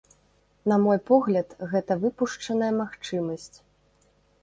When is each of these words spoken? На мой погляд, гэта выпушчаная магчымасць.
На 0.73 0.77
мой 0.85 0.99
погляд, 1.09 1.47
гэта 1.75 1.99
выпушчаная 2.07 2.73
магчымасць. 2.83 3.57